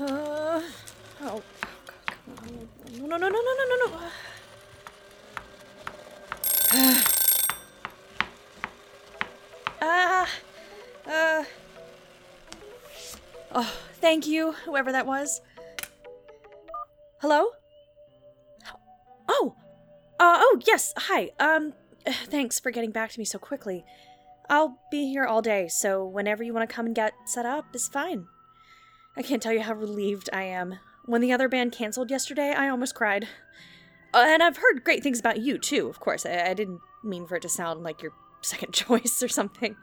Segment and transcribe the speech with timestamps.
[0.00, 0.62] Uh,
[1.20, 1.42] oh,
[2.26, 2.66] on.
[2.98, 4.00] No, no, no, no, no, no, no.
[9.84, 10.28] Ah,
[11.06, 11.44] uh,
[13.52, 15.40] oh, thank you, whoever that was.
[17.20, 17.48] Hello?
[19.28, 19.54] Oh,
[20.18, 21.30] uh, oh, yes, hi.
[21.38, 21.74] Um,
[22.06, 23.84] thanks for getting back to me so quickly.
[24.48, 27.66] I'll be here all day, so whenever you want to come and get set up
[27.74, 28.26] is fine.
[29.16, 30.78] I can't tell you how relieved I am.
[31.04, 33.28] When the other band canceled yesterday, I almost cried.
[34.14, 36.24] Uh, and I've heard great things about you, too, of course.
[36.24, 38.12] I, I didn't mean for it to sound like your
[38.42, 39.76] second choice or something.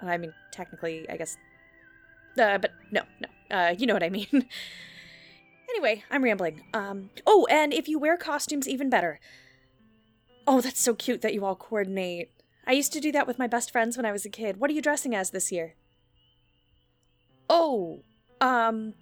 [0.00, 1.36] I mean, technically, I guess.
[2.38, 3.56] Uh, but no, no.
[3.56, 4.26] Uh, you know what I mean.
[5.70, 6.62] anyway, I'm rambling.
[6.74, 9.20] Um, oh, and if you wear costumes, even better.
[10.46, 12.30] Oh, that's so cute that you all coordinate.
[12.66, 14.58] I used to do that with my best friends when I was a kid.
[14.58, 15.74] What are you dressing as this year?
[17.48, 18.02] Oh,
[18.40, 18.94] um,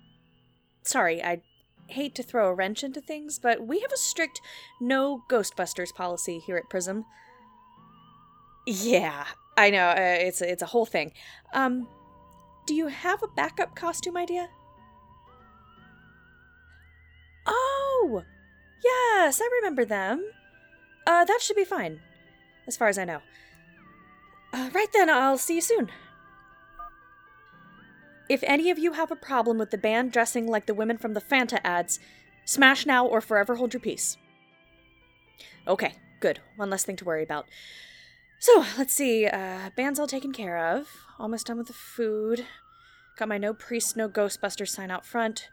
[0.82, 1.42] sorry, I
[1.88, 4.40] hate to throw a wrench into things, but we have a strict
[4.80, 7.04] no Ghostbusters policy here at Prism.
[8.66, 11.12] Yeah, I know, uh, it's, a, it's a whole thing.
[11.52, 11.88] Um,
[12.66, 14.48] do you have a backup costume idea?
[17.46, 18.22] Oh,
[18.84, 20.24] yes, I remember them.
[21.06, 22.00] Uh, that should be fine,
[22.66, 23.20] as far as I know.
[24.52, 25.90] Uh, right then, I'll see you soon.
[28.28, 31.14] If any of you have a problem with the band dressing like the women from
[31.14, 31.98] the Fanta ads,
[32.44, 34.16] smash now or forever hold your peace.
[35.66, 36.40] Okay, good.
[36.56, 37.46] One less thing to worry about.
[38.38, 39.26] So, let's see.
[39.26, 40.88] Uh, band's all taken care of.
[41.18, 42.46] Almost done with the food.
[43.16, 45.48] Got my no priest, no Ghostbusters sign out front.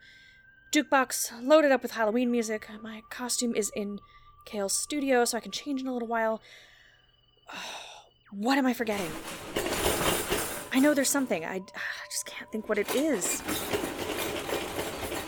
[0.71, 2.67] Jukebox loaded up with Halloween music.
[2.81, 3.99] My costume is in
[4.45, 6.41] Kale's studio, so I can change in a little while.
[8.31, 9.11] what am I forgetting?
[10.71, 11.45] I know there's something.
[11.45, 13.41] I, I just can't think what it is.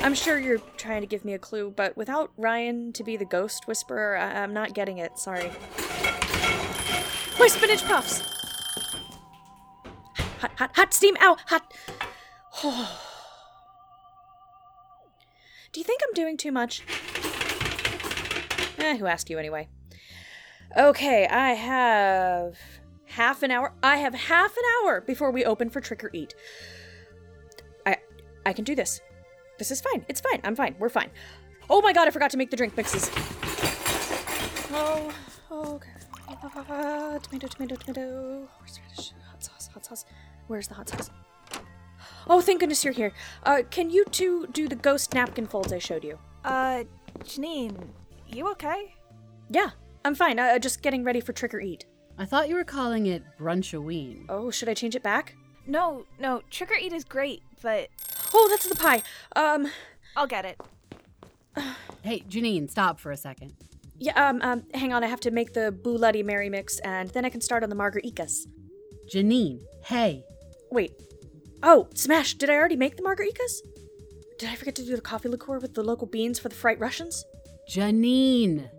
[0.03, 3.25] I'm sure you're trying to give me a clue, but without Ryan to be the
[3.25, 5.19] ghost whisperer, I- I'm not getting it.
[5.19, 5.51] Sorry.
[7.39, 8.21] My spinach puffs!
[10.39, 11.15] Hot, hot, hot steam!
[11.21, 11.37] Ow!
[11.47, 11.73] Hot!
[15.71, 16.83] Do you think I'm doing too much?
[18.77, 19.69] Eh, who asked you anyway?
[20.77, 22.57] Okay, I have
[23.11, 23.73] half an hour.
[23.83, 26.35] I have half an hour before we open for trick or eat.
[27.85, 27.97] I
[28.45, 29.01] I can do this.
[29.57, 30.05] This is fine.
[30.07, 30.41] It's fine.
[30.43, 30.75] I'm fine.
[30.79, 31.11] We're fine.
[31.69, 33.09] Oh my god, I forgot to make the drink mixes.
[34.73, 35.11] Oh,
[35.51, 35.89] okay.
[36.69, 38.47] Uh, tomato, tomato, tomato.
[38.57, 40.05] Horseradish, hot sauce, hot sauce.
[40.47, 41.11] Where's the hot sauce?
[42.27, 43.11] Oh, thank goodness you're here.
[43.43, 46.17] Uh, can you two do the ghost napkin folds I showed you?
[46.43, 46.83] Uh,
[47.19, 47.89] Janine,
[48.27, 48.95] you okay?
[49.49, 49.71] Yeah,
[50.05, 50.39] I'm fine.
[50.39, 51.85] Uh, just getting ready for trick or eat.
[52.17, 54.25] I thought you were calling it Brunchoween.
[54.29, 55.35] Oh, should I change it back?
[55.65, 57.89] No, no, trick or eat is great, but
[58.33, 59.01] Oh, that's the pie.
[59.35, 59.67] Um,
[60.15, 60.59] I'll get it.
[62.01, 63.53] Hey, Janine, stop for a second.
[63.99, 65.03] yeah, um, um, hang on.
[65.03, 67.75] I have to make the Bloody Mary mix, and then I can start on the
[67.75, 68.47] Margaritas.
[69.13, 70.23] Janine, hey.
[70.71, 70.91] Wait.
[71.61, 72.33] Oh, smash!
[72.35, 73.59] Did I already make the Margaritas?
[74.39, 76.79] Did I forget to do the coffee liqueur with the local beans for the fright
[76.79, 77.23] Russians?
[77.69, 78.69] Janine.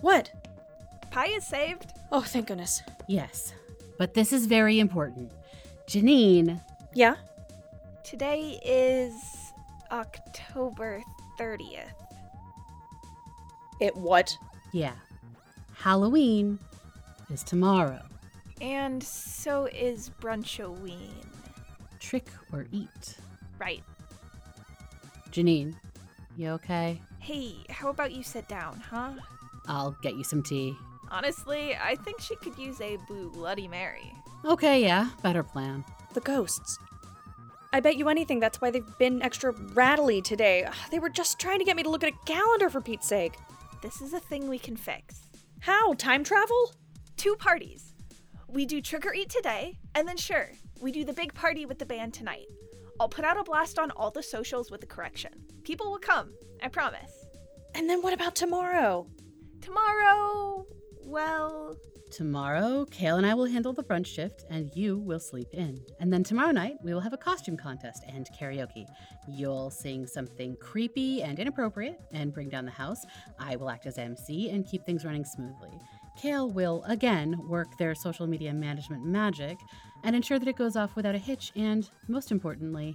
[0.00, 0.32] What?
[1.12, 1.86] Pie is saved.
[2.14, 2.82] Oh, thank goodness.
[3.08, 3.54] Yes,
[3.98, 5.32] but this is very important.
[5.88, 6.60] Janine,
[6.94, 7.16] Yeah?
[8.04, 9.14] Today is
[9.90, 11.02] October
[11.38, 11.88] 30th.
[13.80, 14.36] It what?
[14.72, 14.92] yeah.
[15.74, 16.58] Halloween
[17.32, 18.00] is tomorrow.
[18.60, 21.10] And so is Brunchoween.
[21.98, 23.16] Trick or eat.
[23.58, 23.82] Right.
[25.32, 25.74] Janine,
[26.36, 27.00] you okay?
[27.18, 29.12] Hey, how about you sit down, huh?
[29.66, 30.76] I'll get you some tea.
[31.12, 34.10] Honestly, I think she could use a blue Bloody Mary.
[34.46, 35.84] Okay, yeah, better plan.
[36.14, 36.78] The ghosts.
[37.74, 40.64] I bet you anything that's why they've been extra rattly today.
[40.64, 43.06] Ugh, They were just trying to get me to look at a calendar for Pete's
[43.06, 43.34] sake.
[43.82, 45.22] This is a thing we can fix.
[45.60, 45.92] How?
[45.94, 46.72] Time travel?
[47.18, 47.94] Two parties.
[48.48, 51.78] We do trick or eat today, and then sure, we do the big party with
[51.78, 52.46] the band tonight.
[53.00, 55.32] I'll put out a blast on all the socials with the correction.
[55.64, 56.32] People will come,
[56.62, 57.26] I promise.
[57.74, 59.06] And then what about tomorrow?
[59.62, 60.51] Tomorrow,
[61.12, 61.76] well,
[62.10, 65.80] Tomorrow, Kale and I will handle the brunch shift, and you will sleep in.
[65.98, 68.84] And then tomorrow night, we will have a costume contest and karaoke.
[69.26, 73.06] You'll sing something creepy and inappropriate and bring down the house.
[73.38, 75.70] I will act as MC and keep things running smoothly.
[76.20, 79.56] Kale will, again, work their social media management magic
[80.04, 82.94] and ensure that it goes off without a hitch, and most importantly,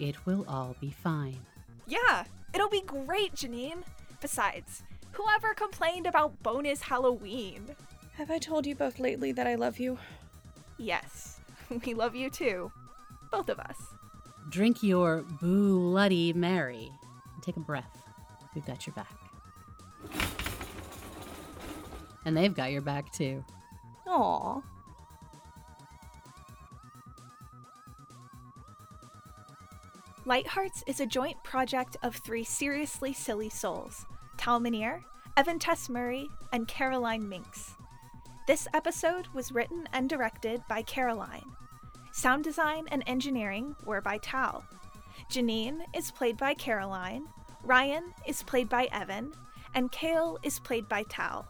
[0.00, 1.38] it will all be fine.
[1.86, 3.82] yeah, it'll be great, Janine.
[4.20, 4.82] Besides,
[5.12, 7.74] whoever complained about bonus Halloween?
[8.14, 9.98] Have I told you both lately that I love you?
[10.78, 11.40] Yes,
[11.86, 12.70] we love you too.
[13.30, 13.76] Both of us.
[14.50, 16.90] drink your boo Bloody Mary.
[17.34, 18.02] And take a breath.
[18.54, 19.16] We've got your back.
[22.24, 23.44] And they've got your back too.
[24.06, 24.60] Aw.
[30.24, 34.06] Lighthearts is a joint project of three seriously silly souls
[34.42, 35.04] Tal Minear,
[35.36, 37.76] Evan Tess Murray, and Caroline Mincks.
[38.48, 41.44] This episode was written and directed by Caroline.
[42.10, 44.64] Sound design and engineering were by Tal.
[45.30, 47.28] Janine is played by Caroline,
[47.62, 49.32] Ryan is played by Evan,
[49.76, 51.46] and Kale is played by Tal.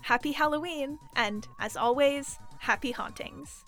[0.00, 3.66] Happy Halloween, and as always, happy hauntings.